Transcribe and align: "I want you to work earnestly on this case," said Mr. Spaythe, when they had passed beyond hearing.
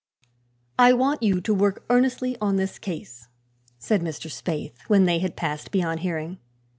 "I 0.79 0.93
want 0.93 1.21
you 1.21 1.39
to 1.41 1.53
work 1.53 1.85
earnestly 1.91 2.35
on 2.41 2.55
this 2.55 2.79
case," 2.79 3.27
said 3.77 4.01
Mr. 4.01 4.31
Spaythe, 4.31 4.73
when 4.87 5.05
they 5.05 5.19
had 5.19 5.35
passed 5.35 5.69
beyond 5.69 5.99
hearing. 5.99 6.39